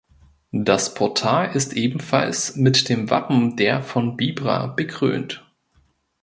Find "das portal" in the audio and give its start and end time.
0.51-1.55